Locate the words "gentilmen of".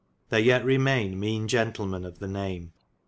1.47-2.17